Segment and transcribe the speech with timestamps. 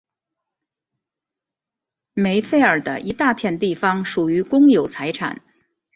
[2.15, 5.43] 梅费尔的一大片地方属于公有财产。